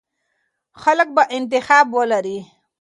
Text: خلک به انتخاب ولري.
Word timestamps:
خلک 0.81 1.07
به 1.15 1.23
انتخاب 1.37 1.87
ولري. 1.97 2.37